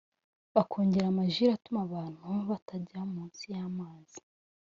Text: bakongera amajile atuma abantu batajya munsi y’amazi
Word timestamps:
bakongera 0.55 1.05
amajile 1.09 1.51
atuma 1.53 1.79
abantu 1.87 2.27
batajya 2.49 2.99
munsi 3.13 3.43
y’amazi 3.55 4.19